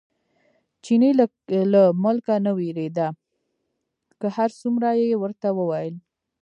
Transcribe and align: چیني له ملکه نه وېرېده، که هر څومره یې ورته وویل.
چیني 0.83 1.11
له 1.73 1.81
ملکه 2.03 2.35
نه 2.45 2.51
وېرېده، 2.57 3.07
که 4.19 4.27
هر 4.35 4.49
څومره 4.59 4.89
یې 4.99 5.15
ورته 5.23 5.47
وویل. 5.57 5.95